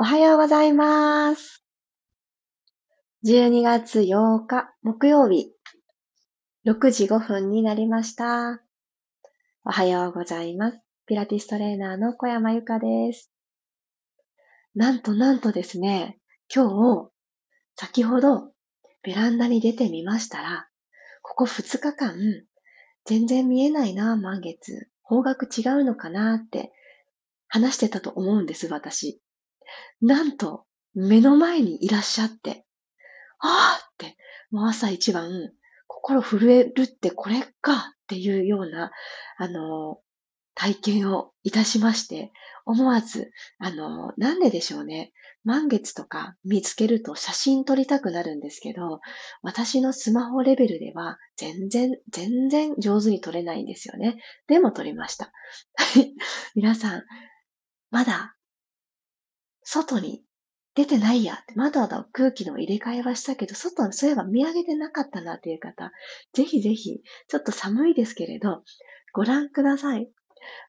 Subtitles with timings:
[0.00, 1.64] おはようございます。
[3.26, 5.52] 12月8日木曜日、
[6.64, 8.62] 6時5分になりました。
[9.64, 10.78] おはようございます。
[11.06, 13.32] ピラティストレーナーの小山由かです。
[14.76, 16.20] なんとなんとですね、
[16.54, 17.10] 今日、
[17.74, 18.52] 先ほど
[19.02, 20.68] ベランダに出てみましたら、
[21.22, 22.14] ここ2日間、
[23.04, 24.88] 全然見えないな、満月。
[25.02, 26.70] 方角違うのかなって
[27.48, 29.20] 話してたと思うんです、私。
[30.00, 30.64] なんと、
[30.94, 32.64] 目の前にいらっしゃって、
[33.40, 34.16] ああって、
[34.50, 35.52] もう朝一番、
[35.86, 38.90] 心震えるってこれかっていうような、
[39.36, 40.00] あの、
[40.54, 42.32] 体験をいたしまして、
[42.66, 45.12] 思わず、あの、なんででしょうね。
[45.44, 49.00] 満月とか見つけると写真撮りたくなるんですけど、
[49.40, 54.20] 私のスマホレベルでは全然、全然上手に撮れないんですよね。
[54.48, 55.32] でも撮りました。
[55.76, 56.12] は い
[56.54, 57.04] 皆さん、
[57.90, 58.36] まだ
[59.70, 60.24] 外に
[60.74, 65.92] 出てないやって、まだまだ空気の入れ替えはしたけど、外にそういえば見上げてなかったなっていう方、
[66.32, 68.62] ぜひぜひ、ちょっと寒いですけれど、
[69.12, 70.10] ご覧ください。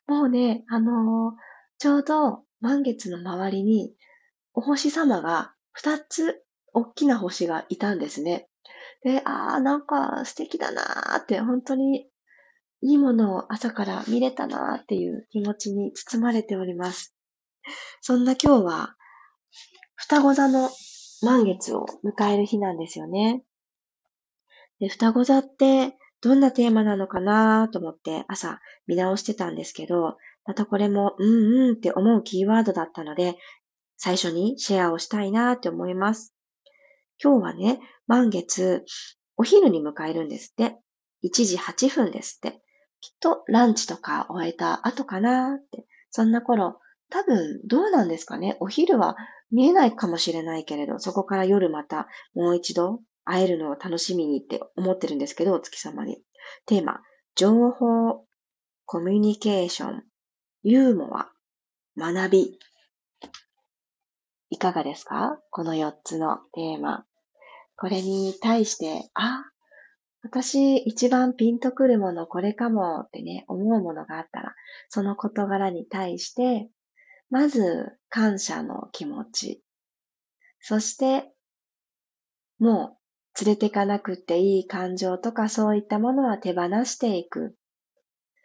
[0.06, 1.34] もうね、あのー、
[1.78, 3.94] ちょうど満月の周りに、
[4.54, 6.44] お星様が二つ
[6.74, 8.50] 大きな星がいたんですね。
[9.04, 12.10] で、ああ、なんか素敵だなーって、本当に
[12.82, 17.16] いいものを朝から見れたなーっていう気持ちに包まれております。
[18.02, 18.96] そんな今日は、
[19.96, 20.70] 双子座の
[21.22, 23.44] 満月を迎える日なんですよね。
[24.80, 33.38] で、双子座ってどんなテーマなのかなと思って朝見直してたんですけど、またこれもうんうんって思うキーワードだったので、
[33.98, 36.34] 最初にシェアをしたいなって思います。
[37.22, 38.86] 今日はね、満月、
[39.36, 40.78] お昼に迎えるんですって。
[41.24, 42.62] 1時8分ですって。
[43.02, 45.86] きっとランチとか終えた後かなって。
[46.12, 46.80] そんな頃、
[47.10, 48.58] 多分、どうなんですかね。
[48.60, 49.16] お昼は
[49.52, 56.22] 見えないかもしれないけれど、そこから夜またもう一度会えるのを楽しみにって思ってるんですけど、お月様に。
[56.66, 57.02] テーマ、
[57.36, 58.26] 情報、
[58.86, 60.04] コミュニケーション、
[60.64, 61.32] ユーモア、
[61.98, 62.60] 学び。
[64.52, 65.40] いかがですか？
[65.52, 67.06] この4つのテーマ。
[67.76, 69.46] これに対して、あ、
[70.22, 74.54] 私一番ピンとくるものこれかもってね、思うものがあったら、
[74.90, 76.70] その事柄に対して、
[77.30, 79.64] まず、感謝の気持ち。
[80.62, 81.32] そして、
[82.58, 82.98] も
[83.40, 87.56] う、連れてかなくていい感情とかそういったものは手放していく。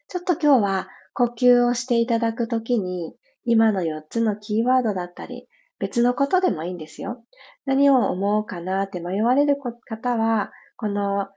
[0.08, 7.24] ちょっと今日は呼吸をしていただくときに、今の4つのキーワードだったり、別のことでもいいんですよ。
[7.64, 11.28] 何を思うかなって迷われる方は、この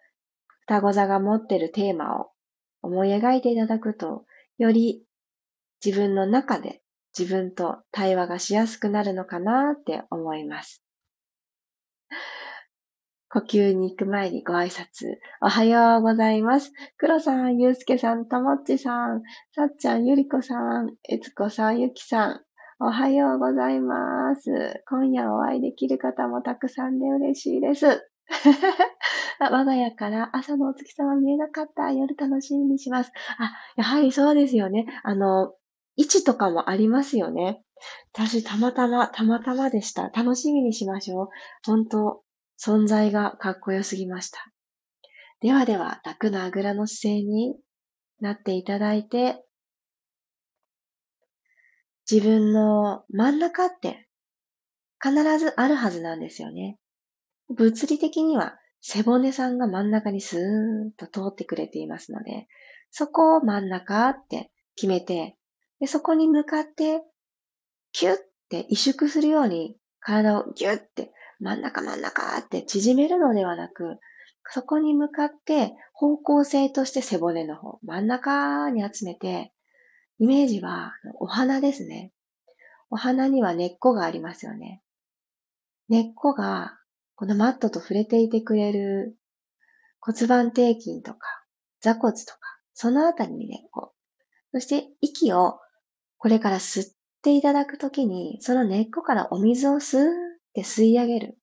[0.61, 2.31] 双子座が持ってるテーマを
[2.81, 4.25] 思い描いていただくと、
[4.57, 5.03] より
[5.83, 6.81] 自分の中で
[7.17, 10.83] 自分と対話がしやすくなるのかなって思います。
[13.29, 15.17] 呼吸に行く前にご挨拶。
[15.41, 16.72] おはようございます。
[16.97, 19.22] 黒さん、ゆうすけさん、ともっちさん、
[19.53, 22.41] さっちゃん、ゆりこさん、えつこさん、ゆきさん。
[22.79, 24.83] おはようございます。
[24.88, 28.07] 今夜お会いできる方もたくさんで嬉しいです。
[29.39, 31.91] 我が家から朝のお月様見えなかった。
[31.91, 33.11] 夜楽しみにします。
[33.39, 34.85] あ、やはりそうですよね。
[35.03, 35.53] あの、
[35.97, 37.61] 位置とかもありますよね。
[38.13, 40.09] 私、たまたま、たまたまでした。
[40.09, 41.27] 楽しみにしましょう。
[41.65, 42.23] 本当
[42.59, 44.39] 存在がかっこよすぎました。
[45.41, 47.55] ではでは、楽なあぐらの姿勢に
[48.19, 49.43] なっていただいて、
[52.09, 54.07] 自分の真ん中って
[55.03, 56.77] 必ずあるはずなんですよね。
[57.49, 62.47] 物理的には背骨さんが真ん中にスーンと通ってくれていますので、
[62.91, 65.36] そこを真ん中って決めて
[65.79, 67.03] で、そこに向かって、
[67.91, 68.17] キュッ
[68.49, 73.99] て萎縮するように体をギュッて真ん中真ん中って縮めるのではなく、
[74.49, 79.51] そこに向かって方向性として背骨の方、真ん中に集めて、
[80.19, 82.11] イメージはお花ですね。
[82.89, 84.81] お花には根っこがありますよね。
[85.89, 86.77] 根っこが
[87.15, 89.18] このマットと触れていてくれる
[90.00, 91.44] 骨盤底筋とか
[91.81, 92.39] 座骨とか、
[92.74, 93.94] そのあたりに根っこ。
[94.53, 95.59] そして息を
[96.17, 96.85] これから吸っ
[97.21, 100.05] ていただくときに、その根っこからお水をスーっ
[100.53, 101.37] て吸い上げる。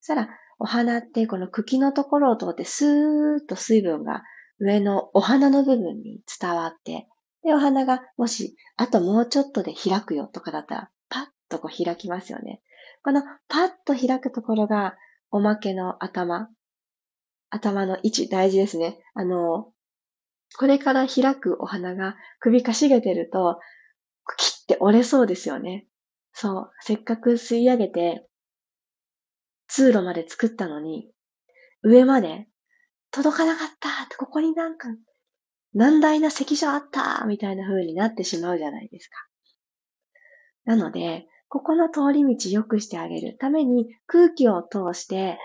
[0.00, 0.28] そしたら、
[0.58, 4.22] お花ってこの茎のところを通ってスーッと水分が
[4.58, 7.08] 上のお花の部分に伝わって、
[7.44, 12.62] で、お花がもし、あともうちょっとで開くよとかだったら、パッとこう開きますよね。
[13.04, 14.96] このパッと開くところが、
[15.30, 16.48] おまけの頭。
[17.50, 18.98] 頭の位置大事ですね。
[19.14, 19.72] あの、
[20.58, 23.60] これから開くお花が首かしげてると、
[24.36, 25.86] 切って折れそうですよね。
[26.32, 28.26] そう、せっかく吸い上げて、
[29.68, 31.10] 通路まで作ったのに、
[31.82, 32.46] 上まで
[33.10, 34.88] 届かなかったってここになんか
[35.74, 39.16] 難題な石所あったみたいな風になってしまうじゃないですか。
[40.64, 45.38] なので、ここの通り道良くしてあげるために空気を通して、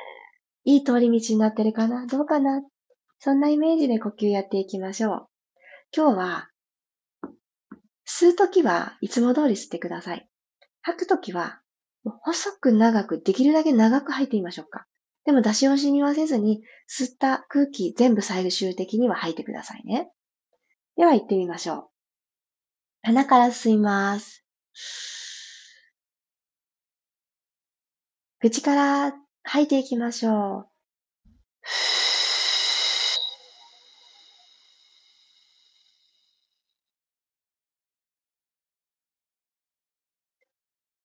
[0.63, 2.07] いい通り道になってるかな？
[2.07, 2.63] どうかな？
[3.19, 5.28] そんなイメージで呼吸やっていきましょう。
[5.95, 6.50] 今日は、
[8.12, 10.28] 吸うときはいつも通り吸ってください。
[10.81, 11.62] 吐くときは、
[12.04, 14.86] 細く長く、できるだけ長く吐いてみましょうか。
[15.24, 20.12] でも出し惜しみはせずに、吸った空気全部最終的には吐いてくださいね。
[20.98, 21.88] では行ってみましょう。
[23.04, 24.44] 鼻から吸います。
[28.40, 30.68] 口から吐いていきましょう。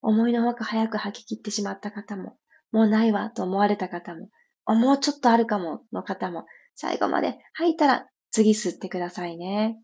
[0.08, 2.36] 思いのほか早く吐き切ってしまった方も、
[2.70, 4.28] もうないわと思われた方も、
[4.66, 9.76] もうちょっとあるかもの方も、最後まで吐いたら次吸ってくださいね。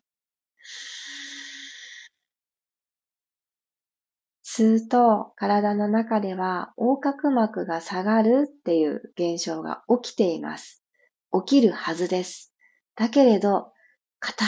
[4.45, 10.85] 吸うと体の中では横隔膜が下がるっていう現象が起きています。
[11.47, 12.55] 起きるはずです。
[12.95, 13.73] だけれど、
[14.21, 14.45] 硬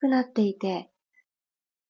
[0.00, 0.90] くなっていて、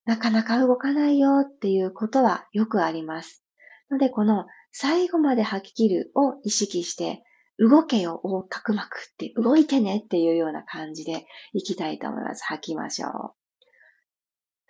[0.07, 3.43] なかなか動かないよっていうことはよくあります。
[3.91, 7.25] ので、この最後まで吐き切るを意識して、
[7.59, 12.45] 動けよ、横隔膜って動いてねっていうような感じでいきたいと思います。
[12.45, 13.11] 吐きましょう。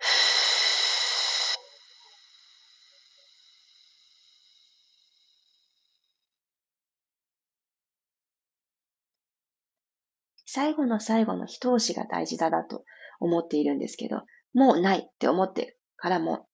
[10.46, 12.84] 最後の最後の一押しが大事だなと
[13.20, 14.22] 思っているんですけど、
[14.54, 16.44] もうないって思ってるからもう、はぁっ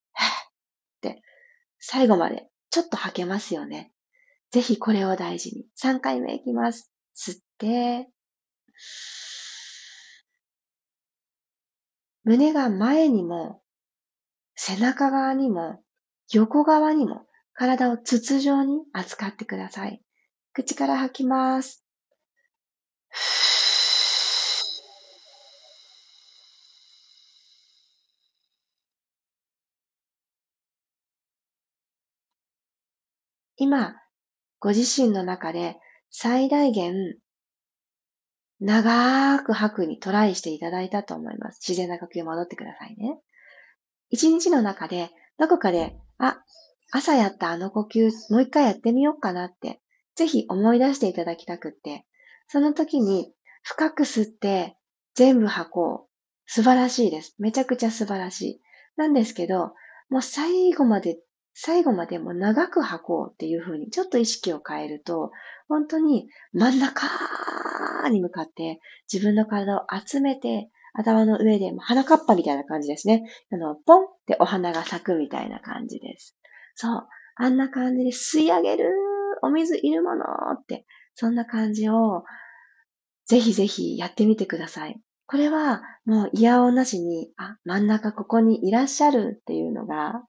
[1.01, 1.23] て
[1.79, 3.93] 最後までちょっと吐けますよね。
[4.51, 5.65] ぜひこれを大事に。
[5.83, 6.91] 3回目いきます。
[7.17, 8.09] 吸って、
[12.25, 13.63] 胸が前にも、
[14.55, 15.83] 背中側にも、
[16.33, 20.03] 横側にも、体を筒状に扱ってください。
[20.53, 21.85] 口から吐きます。
[33.57, 33.95] 今、
[34.61, 35.77] ご自身の中で
[36.11, 37.17] 最大限
[38.61, 41.61] 長く吐くにトライしていただいたと思います。
[41.67, 43.19] 自然な呼吸戻ってくださいね。
[44.11, 46.43] 一日の中でどこかで、あ、
[46.93, 49.81] 朝やったあの呼吸もう一回やってみようかなって、
[50.15, 52.07] ぜひ思い出していただきたくって、
[52.49, 54.77] その時に深く吸って
[55.15, 56.15] 全部吐こう。
[56.47, 57.35] 素晴らしいです。
[57.39, 58.61] めちゃくちゃ素晴らしい。
[58.97, 59.73] なんですけど、
[60.11, 61.19] もう最後まで
[61.55, 65.31] 最後までも長く吐こうっていう風にちょっと意識を変えると、
[65.69, 67.09] 本当に真ん中
[68.11, 68.81] に向かって
[69.11, 73.25] 自分の体を集めて、頭の上で花かっぱみたいな感じですね。
[73.53, 76.37] あの、ポンってお花が咲くみたいな感じです。
[76.75, 77.09] そう。
[77.37, 78.91] あんな感じで吸い上げる
[79.43, 80.25] お水いるもの
[80.55, 82.25] って、そんな感じを
[83.27, 85.01] ぜひぜひやってみてください。
[85.27, 90.25] これはもう嫌おなしに、あ、真ん中ここにいらっしゃるっていうのが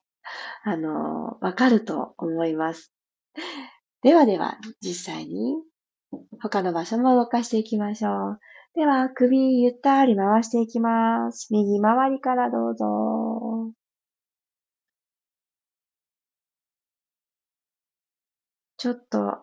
[0.64, 2.92] あの、わかると思います。
[4.02, 5.56] ではでは、実際に
[6.40, 8.40] 他の場所も動かしていきましょう。
[8.74, 11.52] では、首ゆったり回していきます。
[11.52, 13.72] 右回りからどうぞ。
[18.76, 19.38] ちょっと、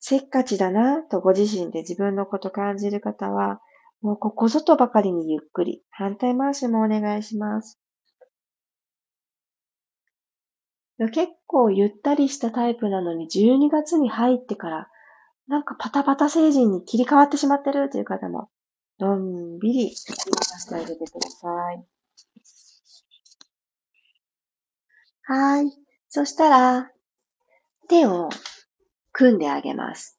[0.00, 3.60] せっかちだなとご自身で自分のこと感じる方は、
[4.02, 7.80] もうここぞとばかりにゆっくり反対回しもお願いします。
[10.98, 14.88] 結構ゆったりしたタイプなのに12月に入ってから
[15.48, 18.48] なんかパタパタ成人に切り替わってしまってるという方も
[18.98, 21.84] のんびりさしてあげてください。
[25.26, 25.72] はい。
[26.08, 26.90] そしたら
[27.88, 28.28] 手を
[29.12, 30.18] 組んであげます。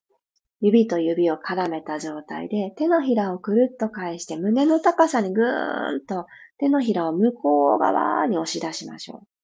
[0.62, 6.26] 指と指を絡めた状態で手のひらをくるっと返して胸の高さにぐーんと
[6.58, 9.35] 手のひらを向こう側に押し出しましょう。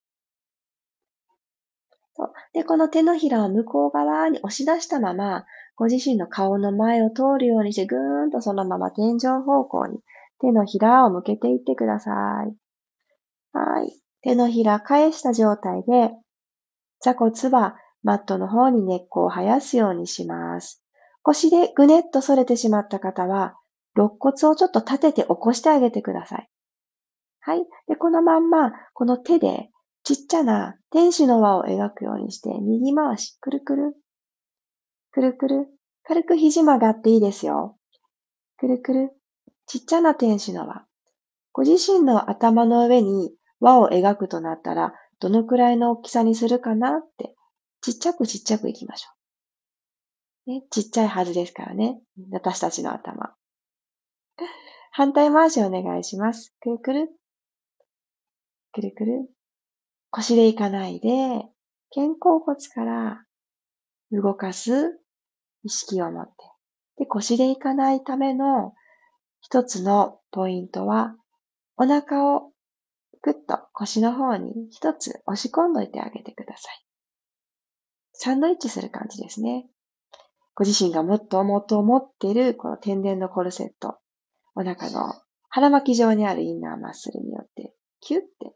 [2.53, 9.99] で、この手のひらを向こう側に押し出したまま、ご自身の顔の前を通るようにしてぐーんとそのまま天井方向に
[10.39, 12.55] 手のひらを向けていってください。
[13.53, 14.01] はい。
[14.21, 16.11] 手のひら返した状態で、
[16.99, 20.83] 座骨はマットの方に根っこを生やすようにします。
[21.23, 23.55] 腰でぐねっと反れてしまった方は、
[23.95, 26.49] 肋骨をちょっと立てて起こしてあげてください。
[27.41, 27.65] はい。
[27.87, 29.69] で、このまんま、この手で
[30.13, 33.95] ちっちゃな天使の輪を描くようにして、右回し、くるくる、
[35.11, 35.67] くるくる、
[36.03, 37.77] 軽く肘曲がっていいですよ。
[38.57, 39.11] くるくる、
[39.67, 40.85] ちっちゃな天使の輪。
[41.53, 47.33] ご自身の頭の上に輪を描くとなったら、どのくらいの大きさにするかなって、
[47.79, 49.11] ちっちゃくちっちゃくいきましょ
[50.45, 50.51] う。
[50.51, 52.01] ね、ちっちゃいはずですからね。
[52.31, 53.33] 私たちの頭。
[54.91, 56.53] 反対回しお願いします。
[56.59, 57.09] くるくる。
[58.73, 59.29] くるくる。
[60.11, 61.09] 腰でいかないで、
[61.93, 63.25] 肩甲骨から
[64.11, 64.99] 動かす
[65.63, 66.33] 意識を持って。
[66.97, 68.73] で、腰でいかないための
[69.39, 71.15] 一つのポイントは、
[71.77, 72.51] お腹を
[73.21, 76.85] ぐっと腰の方に一つ押し込んどいてあげてください。
[78.13, 79.67] サンドイッチする感じですね。
[80.55, 83.97] ご自身がもっともっと持っているこの天然のコルセット。
[84.55, 85.13] お腹の
[85.49, 88.53] 腹巻き状にあるインナーマッスルによって、キュッて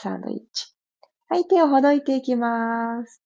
[0.00, 0.73] サンドイッチ。
[1.28, 3.22] はい、手をほどいていきます。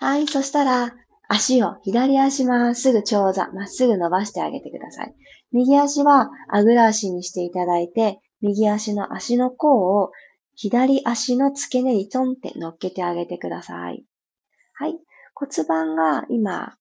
[0.00, 0.94] はい、そしたら、
[1.28, 5.14] 足を左足まっすぐ長座、まっすぐ伸ばしてあげてください。
[5.52, 10.10] 右足はあぐら足にしていただいて、右足の足の甲を
[10.54, 14.04] 左足の付け根にトンって乗っけてあげてください。
[14.74, 14.98] はい。
[15.34, 16.76] 骨盤が今、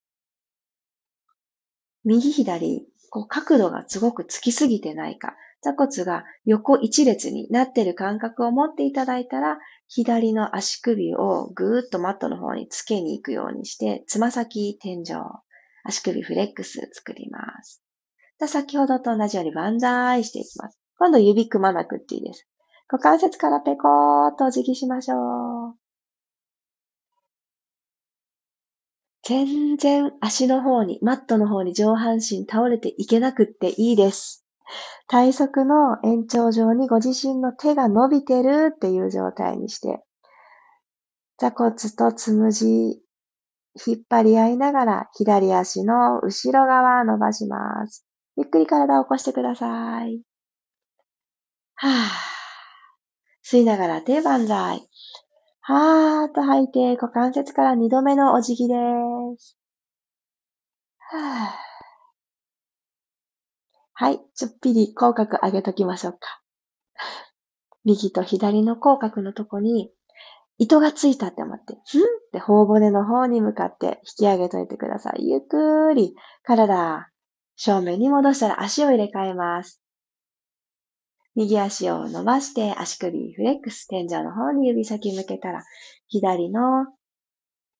[2.03, 5.36] 右左こう角度がすごくつきすぎてないか、
[5.67, 9.59] 座骨が横一列になっている感覚を持っていただいたら、
[9.89, 15.03] 左の足首をぐーっとマットの方につけに行くようにして、つま先天井、
[15.83, 17.83] 足首フレックス作ります。
[18.45, 20.79] 先ほどと同じように万歳していきます。
[20.97, 22.47] 今度指組まなくっていいです。
[22.89, 25.75] 股関節からペコーっとお辞儀しましょう。
[29.24, 34.46] 全然足の方に、マットの方に上半身倒れていけなくっていいです。
[35.07, 40.03] 体側の延長上にご自身の手が伸びてるっていう状態にして、
[41.38, 43.01] 座骨とつむじ
[43.86, 48.05] 引っ張り合いながら左足の後ろ側伸ばします。
[48.36, 50.21] ゆっくり体を起こしてください。
[51.75, 52.27] はぁ。
[53.43, 54.89] 吸いながら手万歳。
[55.62, 58.74] はーっと吐いて、股関節から二度目のお辞儀で
[59.38, 59.57] す。
[61.00, 61.66] はぁ
[63.99, 66.19] はい、ちょっぴり口角上げときましょうか。
[67.83, 69.89] 右と左の口角のとこに
[70.59, 71.79] 糸がついたって思って、んっ
[72.31, 75.27] て頬骨の方に向かって引き上げといてください。
[75.27, 76.13] ゆっくり
[76.43, 77.09] 体
[77.55, 79.81] 正面に戻したら足を入れ替えます。
[81.33, 85.63] 右足を伸ばして足首フレックス、天井の方に指先向けたら、
[86.07, 86.85] 左の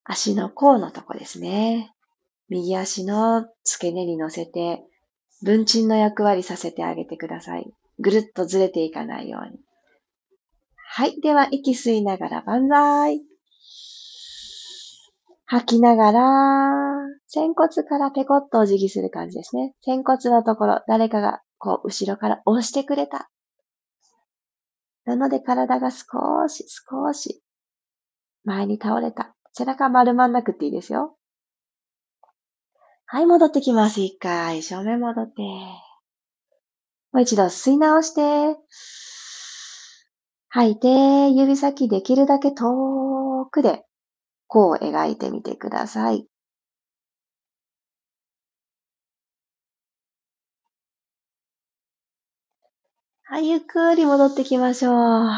[0.03, 1.93] 足の甲のとこですね。
[2.50, 4.83] 右足の付け根に乗せて、
[5.44, 7.72] 文鎮の役割させてあげてください。
[8.00, 9.60] ぐるっとずれていかないように。
[10.75, 11.20] はい。
[11.22, 13.22] では、息吸いながら万歳。
[15.46, 16.22] 吐きながら、
[17.27, 19.75] 仙骨からペコッとお辞儀する感じですね。
[19.82, 23.29] 仙骨のところ、誰かがこう、後ろから押してくれた。
[25.06, 27.41] なので体が少し少し
[28.44, 29.36] 前に倒れた。
[29.53, 31.16] 背中丸まんなくていいですよ。
[33.10, 34.02] はい、戻ってきます。
[34.02, 35.42] 一回、正面戻って。
[35.42, 38.58] もう一度吸い直して、
[40.50, 43.86] 吐いて、指先できるだけ遠くで、
[44.48, 46.28] こう描いてみてください。
[53.24, 55.30] はい、ゆっくり戻ってきましょう。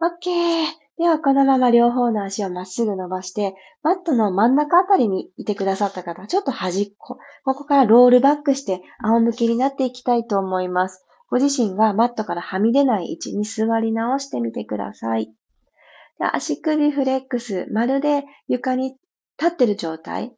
[0.00, 0.81] OK。
[0.98, 11.04] では、このまま両方の足をまっすぐ伸ばして、マットの真ん中あたりにいてくださった方、ちょっと端っこ、ここからロールバックして仰向けになっていきたいと思います。
[11.30, 15.32] ご自身がマットからはみ出ない位置に座り直してみてください。
[16.18, 18.96] 足首フレックス、まるで床に
[19.40, 20.36] 立ってる状態。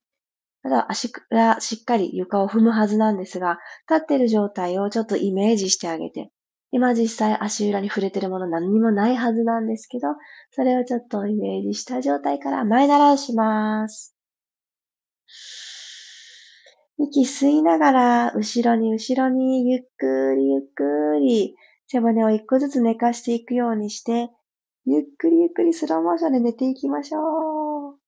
[0.63, 3.59] ただ足がしっかり床を踏むはずなんですが、
[3.91, 6.31] 立ってる状態をちょっとイメージしてあげて、
[6.75, 10.09] 今実際足裏に触れてるもの何にもないはずなんですけど、
[10.51, 14.17] それをちょっとイメージした状態から前習いします。
[16.99, 21.55] 息吸いながら、後ろに後ろにゆっくりゆっくり
[21.87, 24.31] 背骨を一個ずつ寝かしていくようにして、
[24.85, 27.99] ゆっくりゆっくりスローモーションで寝ていきましょう。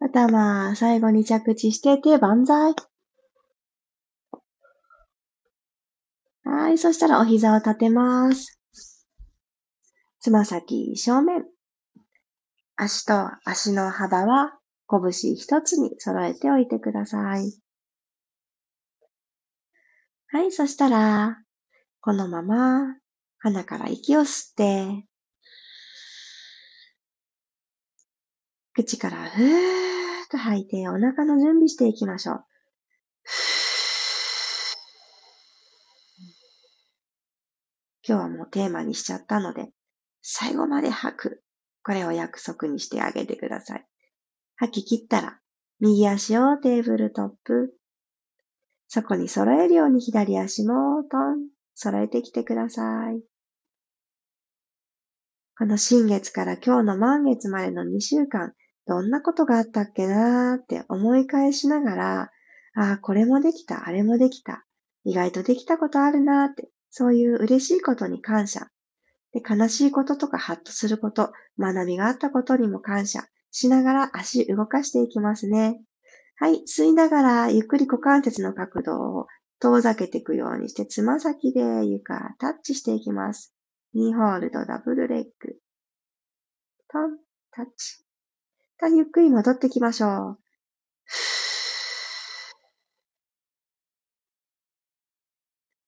[0.00, 2.74] 頭、最後に着地して手万歳。
[6.48, 6.78] はい。
[6.78, 8.60] そしたらお膝を立てます。
[10.20, 11.44] つま先正面。
[12.76, 14.56] 足と足の幅は
[14.88, 17.52] 拳一つに揃えておいてください。
[20.28, 20.52] はい。
[20.52, 21.42] そしたら、
[22.00, 22.94] このまま
[23.38, 25.04] 鼻から息を吸って、
[28.72, 32.44] 口からふーっと吐いてお腹の準備していきましょう。
[38.08, 39.70] 今日はもうテーマにしちゃったので、
[40.22, 41.42] 最後まで吐く。
[41.82, 43.86] これを約束にしてあげてください。
[44.56, 45.40] 吐き切ったら、
[45.80, 47.74] 右足をテーブルトップ。
[48.88, 53.22] そこに揃えるように左足もトン、揃えてきてください。
[55.58, 58.52] この新月から今日の満月までの2週間、
[58.86, 62.20] どんなことがあったっけなーって思い返しながら、
[62.74, 64.64] ああ、これもできた、あれもできた、
[65.04, 68.70] 意外とできたことあるなーって、そういう嬉しいことに感謝。
[69.34, 75.78] で、悲しいこととかハッとすること、学びがあったことにも感謝しながら足動かしていきますね。
[76.36, 79.26] はい、吸いながらゆっくり股関節の角度を
[79.60, 83.54] 遠ざけていくようにして、つま先で床タッチしていきます。
[83.92, 85.58] ニーホールド、ダブルレッグ。
[86.88, 87.18] トン、
[87.50, 88.06] タッチ。
[88.96, 90.45] ゆっくり戻ってきましょう。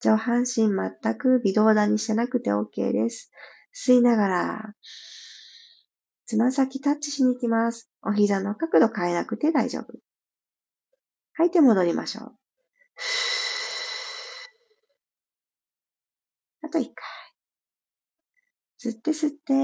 [0.00, 3.31] 上半身全く微動だにしなくて OK です。
[3.75, 4.75] 吸いながら、
[6.26, 7.90] つま先タッチしに行きます。
[8.02, 9.99] お膝の角度変えなくて大丈夫。
[11.33, 12.38] 吐いて戻りましょう。
[16.62, 17.07] あと一回。
[18.81, 19.55] 吸って吸って、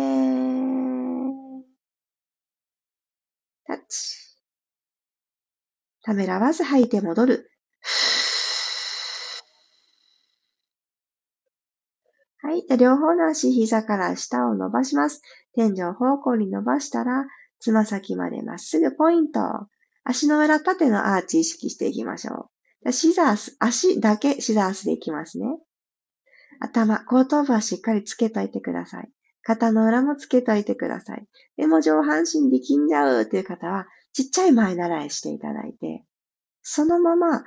[3.67, 4.37] タッチ。
[6.03, 7.54] ためらわず吐いて戻る。
[12.45, 12.67] はい。
[12.77, 15.23] 両方の足、膝から下を伸ばします。
[15.55, 17.25] 天井方向に伸ばしたら、
[17.59, 19.41] つま先までまっすぐポイント。
[20.05, 22.51] 足の裏縦のアーチ意識していきましょ
[22.85, 22.93] う。
[22.93, 25.47] シザース、足だけシザースでいきますね。
[26.61, 29.11] 頭、後頭部はしっかりつけといてください。
[29.43, 31.27] 肩の裏もつけといてください。
[31.57, 36.05] でも上半身力んじゃうっていう方は、ちっちゃい前習いしていただいて、
[36.61, 37.43] そのまま、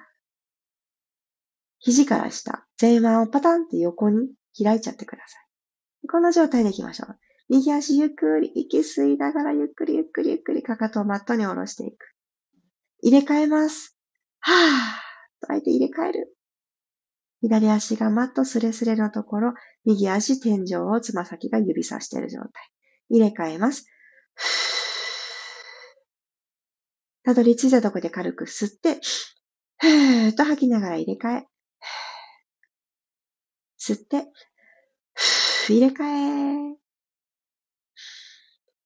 [1.77, 4.29] 肘から下、前腕をパタンって横に
[4.63, 5.37] 開いちゃってくださ
[6.03, 6.07] い。
[6.07, 7.17] この状態でいきましょう。
[7.49, 12.05] 右足ゆっくり息吸いながらゆっくりゆっくりゆっくりかかとをマットに下ろしていく。
[13.01, 13.97] 入れ替えます。
[14.39, 16.37] はぁーと相手入れ替える。
[17.41, 19.53] 左足がマットスレスレのところ、
[19.85, 22.49] 右足天井をつま先が指さしている状態。
[23.09, 23.85] 入れ替えます。
[27.23, 28.99] たどり着いたところで軽く吸って、
[29.77, 31.47] ふーっと吐きながら入れ替え。
[33.88, 34.26] 吸って、
[35.69, 36.04] 入れ替
[36.73, 36.78] え。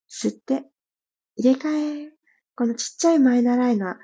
[0.08, 0.66] 吸って、
[1.38, 2.12] 入れ替え。
[2.56, 3.96] このちっちゃい前習いの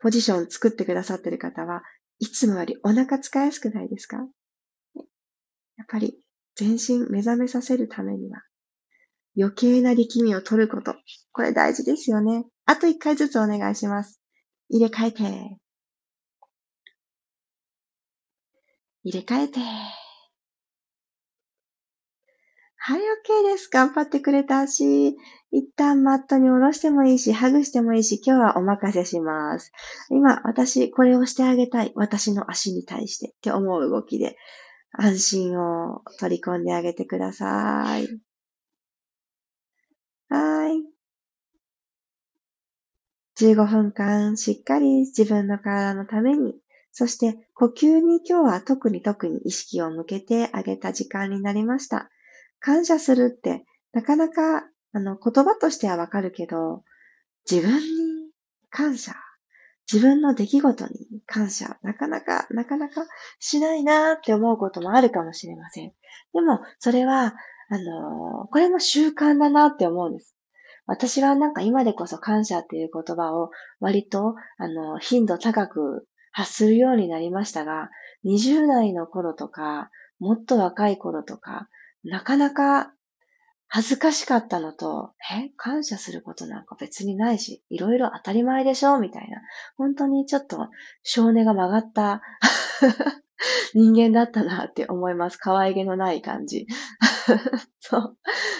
[0.00, 1.82] ポジション作ってくださってる方は、
[2.18, 4.18] いつもよりお腹使いやすくないですか？
[4.18, 6.18] やっぱり
[6.56, 8.42] 全身目覚めさせるためには、
[9.34, 10.94] 余計な力みを取ること。
[11.32, 12.44] これ大事ですよね。
[12.66, 14.20] あと一回ずつお願いします。
[14.68, 15.22] 入れ替えて。
[19.04, 19.60] 入れ替えて。
[22.84, 23.68] はい、OK です。
[23.68, 25.16] 頑張ってくれたし、
[25.52, 29.70] 一旦マットに下ろしてもいいし、ハグしてもいいし、今日はお任せします。
[30.10, 31.92] 今、私、これをしてあげたい。
[31.94, 34.36] 私の足に対してって思う動きで、
[34.90, 38.08] 安心を取り込んであげてください。
[40.28, 40.82] はい。
[43.36, 46.56] 15分間しっかり自分の体のために、
[46.90, 52.10] そして呼吸に今日は特に特に意識を向けてあげた時間になりました。
[52.62, 56.84] 感謝するって、なかなか、あの、言葉としてはわかるけど、
[57.50, 58.30] 自分に
[58.70, 59.14] 感謝、
[59.92, 63.04] 自分の出来事に感謝、なかなか、なかなか
[63.40, 65.92] しないなって思うこともあるかもしれません。
[66.32, 67.34] でも、それは、
[67.68, 70.36] あの、これも習慣だなって思うんです。
[70.86, 77.90] 私はなんか今でこそ感謝っていう言葉を割と、あの、頻度高く発するようになりましたが、
[78.24, 81.68] 20代の頃とか、もっと若い頃とか、
[82.04, 82.92] なかなか
[83.74, 89.38] 恥ずかしかったのと、え、感謝することなんか別にないし、いろいろ当たり前でしょみたいな。
[89.78, 90.68] 本当にちょっと
[91.02, 92.20] 少年が曲がった
[93.74, 95.38] 人間だったなって思います。
[95.38, 96.66] 可愛げのない感じ。
[97.80, 98.18] そう。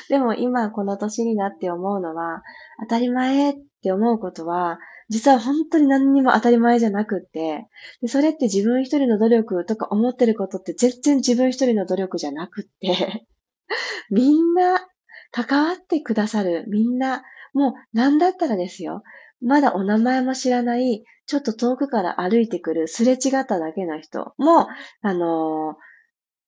[0.09, 2.43] でも今この年になって思うのは、
[2.81, 4.79] 当たり前って思うことは、
[5.11, 7.67] 実は本当に何にも当たり前じゃなくって、
[8.01, 13.27] でそれって自分一人の努力とか思ってることって全然自分一人の努力じゃなくって、
[14.11, 14.81] みんな
[15.31, 17.23] 関わってくださる、みんな、
[17.55, 19.03] もう何だったらですよ。
[19.41, 24.69] まだお名前も知らない、ちょっと遠くから歩いてくる、すれ違っただけの人も、
[25.01, 25.77] あの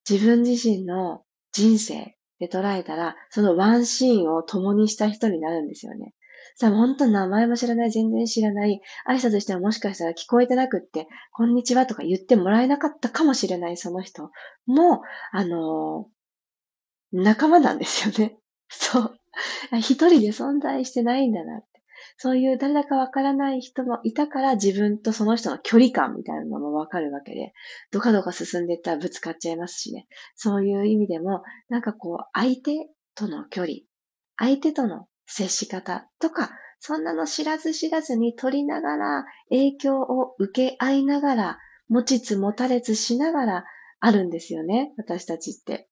[0.07, 1.23] ー、自分自身の
[1.53, 6.15] 人生で捉えたら、そのワンシーンを共にした人になるんですよね。
[6.57, 14.31] さあ、本当名前も知らない、全然知らない、挨拶してももしかしたら聞こえてなくって、こんにちはとか言ってもらえなかったかもしれないその人
[14.67, 16.14] も、あのー、
[17.15, 18.37] 仲間なんですよね。
[18.69, 19.19] そう。
[19.79, 21.69] 一人で存在してないんだなって。
[22.17, 27.53] そういう誰だかわからない人もいたから自分とその人の距離感みたいなのもわかるわけで、
[27.93, 30.07] どかどか進んでいったらぶつかっちゃいますしね。
[30.35, 33.75] そういう意味でも、なんかこう、相手との距離、
[34.37, 43.65] 相手との接し方とか、そんなの知らず知らずに取りながら、影響を受け合いながら、持ちつ持たれつしながら
[44.01, 45.89] あるんですよね、私たちって。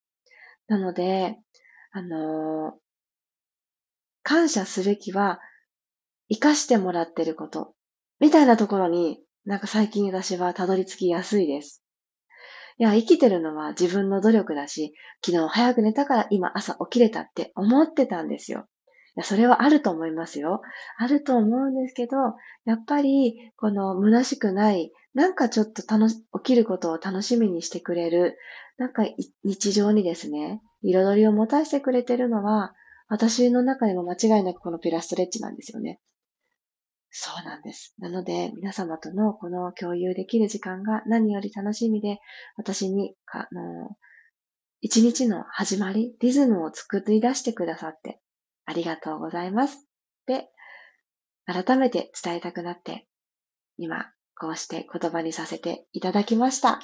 [0.68, 1.36] なので、
[1.92, 2.72] あのー、
[4.22, 5.40] 感謝すべきは、
[6.30, 7.74] 生かしてもらってること、
[8.20, 11.82] みたいなところに、なんか最近私はたどり着きやすいです。
[12.78, 14.94] いや、生きてるのは自分の努力だし、
[15.24, 18.66] 昨日早く寝たから今朝起きれたって思ってたんですよ。
[19.14, 20.62] いや、それはあると思いますよ。
[20.96, 22.16] あると思うんですけど、
[22.64, 28.38] やっぱり、この虚しくない、なんかちょっと楽し、起きることを楽しみにしてくれる、
[28.78, 29.04] なんか
[29.44, 32.74] 日常にですね、彩りを持たせてくれてるのは、
[33.08, 36.00] 私の中でも間違いなくこのピラストレッチなんですよね。
[37.10, 37.94] そうなんです。
[37.98, 42.20] なので、皆様とのこの共有できる時間が何より楽しみで、
[42.56, 43.90] 私に、あの、
[44.80, 48.18] 一日の始まり、リズムを作り出してくださって、
[48.64, 49.86] ありがとうございます。
[50.26, 50.48] で、
[51.44, 53.06] 改めて伝えたくなって、
[53.76, 54.06] 今、
[54.42, 56.80] こうして言葉にさせていただきました。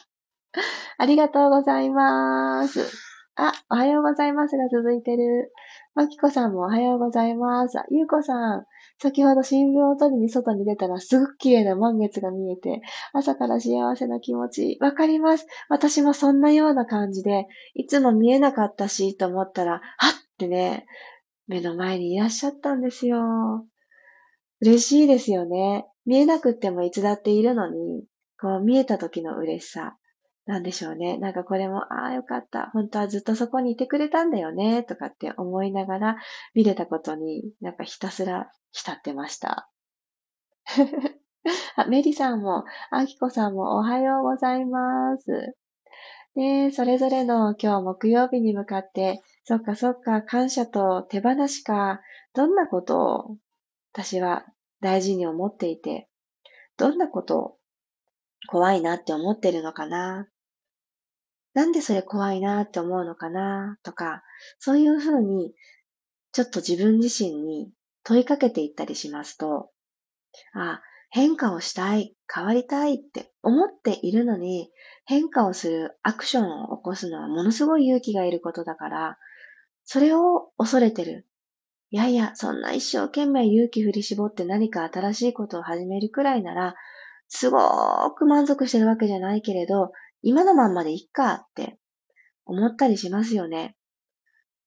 [0.97, 2.87] ありがとうございます。
[3.35, 5.53] あ、おはようございますが続いてる。
[5.97, 7.77] まきこさんもおはようございます。
[7.91, 8.67] ゆうこさん、
[9.03, 12.81] 先ほど新聞を取りに外に出たらすごく綺麗な満月が見えて、
[13.13, 15.45] 朝から幸せな気持ち、わかります。
[15.69, 19.83] 私もそんなような感じで、いつも見えなかったし、と思ったら、はっ
[20.39, 20.87] てね、
[21.49, 23.67] 目の前にいらっしゃったんですよ。
[24.61, 25.87] 嬉しいですよね。
[26.09, 28.03] 見えなくってもいつだっているのに、
[28.41, 29.99] こう見えた時の嬉しさ。
[30.47, 31.19] なんでしょうね。
[31.19, 32.71] なんかこれも、ああ、よかった。
[32.73, 34.83] 本当はずっとそこにいてくれたんだよね。
[34.85, 36.17] とかって思いながら
[36.55, 39.69] 見れたことに、なんかひたすら浸ってました。
[41.77, 45.55] あ、メリさんも、アキコさんもおはようございます。
[46.35, 52.01] で、それぞれの今日木曜日に向かって、そっかそっか、感謝と手放しか、
[52.33, 53.37] どんなことを
[53.93, 54.47] 私は
[54.81, 56.09] 大事に思っていて、
[56.77, 57.57] どんなことを
[58.49, 60.29] 怖いなって思ってるのかな？
[61.55, 63.79] なんでそれ怖いなって思うのかな？
[63.83, 64.23] とか、
[64.59, 65.55] そういうふうに、
[66.33, 67.71] ちょっと自分自身に
[68.05, 69.71] 問いかけていったりしますと、
[70.55, 74.71] あ、変化をしたい、変わりたいって思っているのに、
[75.07, 79.19] 変化をするアクションを起こすのはものすごい勇気がいることだから、
[79.85, 81.27] それを恐れてる。
[81.91, 86.75] いやいや、そんな一生懸命勇気振り絞って何か新しいことを始めるくらいなら、
[87.29, 91.79] すごーく満足してるわけじゃないけれど、今のまんまでいっかって
[92.45, 93.77] 思ったりしますよね。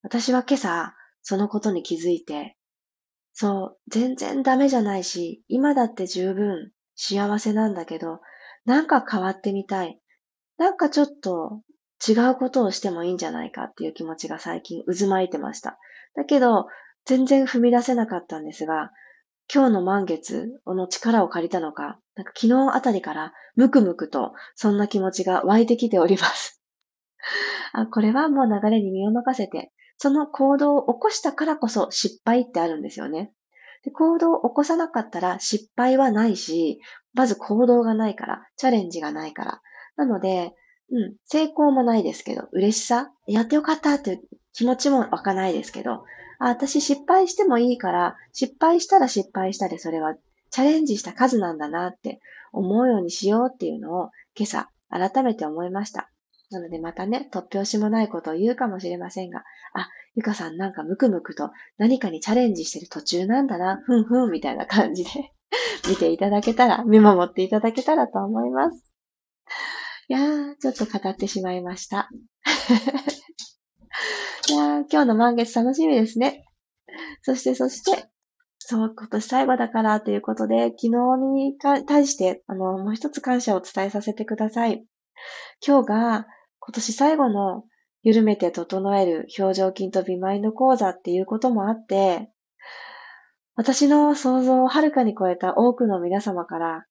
[0.02, 2.58] 私は今朝、そのことに気づいて、
[3.34, 8.20] そう、全然ダメじゃないし、今だって十分幸せなんだけど、
[8.66, 10.00] なんか変わってみたい。
[10.58, 11.62] なんかちょっと
[12.08, 15.78] 違うことをしてもいいんじゃないかっていう気持ちが最近渦巻いてました。
[16.16, 16.68] だけど、
[17.06, 18.92] 全然踏み出せなかったんですが、
[19.54, 26.62] 今日の満月の力を借りたのか、なんか昨日あたりからムクムクとそんな気持ちが湧いてきております。
[27.74, 33.34] あこれはもう流れに身を任せて、その行動を起こしたからこそ失敗ってあるんですよね。
[33.84, 36.80] で行動を起こさなかったら失敗はないし、
[37.14, 39.62] まず行動がないから、チャレンジがないから。
[39.98, 40.54] なので、
[40.92, 44.22] うん、成功もないですけど、嬉しさ、やってよかったっていう
[44.54, 46.04] 気持ちも湧かないですけど、
[46.42, 50.16] あ、私失敗してもいいから、失敗したら失敗したでそれは
[50.50, 52.20] チャレンジした数なんだなって
[52.52, 56.10] 思うようにしようっていうのを今朝改めて思いました。
[56.50, 65.10] なのでまたね、突拍子もないことを言うかもしれませんが、あ、ゆかさんなんかムクムクと何かにチャレンジしてる途中なんだな、ふんふんみたいな感じで
[65.88, 68.92] 見ていただけたら、見守っていただけたらと思います。
[70.10, 72.10] いやー、ちょっと語ってしまいました。
[74.50, 76.46] いや、今日の満月楽しみですね。
[77.22, 78.10] そして、そして、
[78.58, 80.90] そう、今年最後だからということで、昨日
[81.34, 84.84] に対して、あの、もう一つ感謝を伝えさせてください。
[85.66, 86.28] 今日が
[86.60, 87.64] 今年最後の
[88.04, 92.32] 緩めて整える表情筋とビマインド講座っていうこともあって、
[93.56, 96.86] 私の想像をはるかに超えた多くの皆様から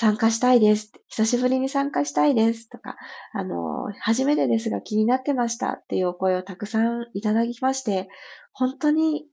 [0.00, 0.92] 参加したいです。
[1.08, 2.70] 久しぶりに参加したいです。
[2.70, 2.96] とか、
[3.34, 8.08] あの、初めてですが気になってましたっていうお声をたくさんいただきまして、
[8.54, 9.26] 本当に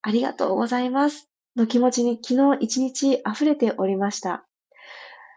[0.00, 4.46] ありがとうございますの気持ちに昨日一日溢れておりました。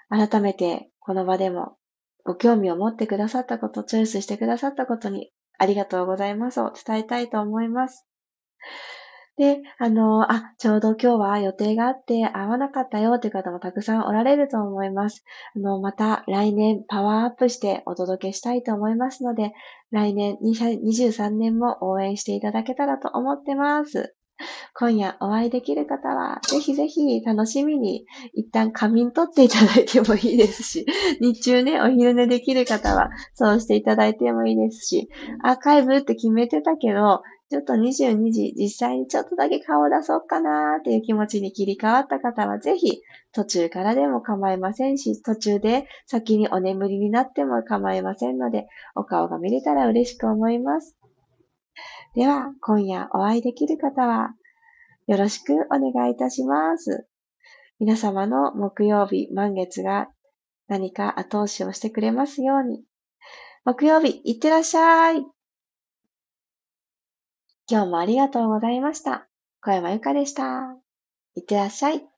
[0.07, 1.75] 改めてこの場でも
[2.23, 8.07] ご興味を持ってくださったこと、チョイスしてくださったことにありがとうございますを伝えたいと思います。
[9.37, 15.25] で、あの、あ、ちょうど今日は予定があって会わなかったよという方もたくさんおられると思います。
[15.55, 19.51] あの、また来年パワーアップしてお届けしたいと思いますので、
[19.91, 24.15] 来年2023年も応援していただけたらと思ってます。
[24.73, 30.85] 今夜お会いできる方は、ぜひぜひ楽しみに一旦仮眠取っていただいてもいいですし、
[31.21, 35.09] 日中ね、お昼寝できる方はそうしていただいてもいいですし、
[35.43, 37.21] アーカイブって決めてたけど、
[37.51, 43.01] ちょっと22時、実際にちょっとだけ顔を出そうかなーっていう気持ちに切り替わった方は、ぜひ
[43.33, 50.95] 途中からでも構いませんし、途中で先にお眠りになっても構いませんので、お顔が見れたら嬉しく思います。
[52.15, 54.33] では、今夜お会いできる方は、
[55.05, 57.07] よろしくお願いいたします。
[57.79, 60.07] 皆様の木曜日、満月が
[60.67, 62.83] 何か後押しをしてくれますように。
[63.65, 65.34] 木曜日、いってらっしゃい。
[67.67, 69.27] 今日もありがとうございました。
[69.61, 70.75] 小山由かでした。
[71.35, 72.14] いってらっしゃい。